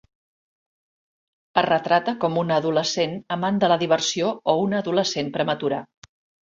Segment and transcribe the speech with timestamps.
[1.63, 5.89] Es retrata com una adolescent amant de la diversió o una adolescent prematura.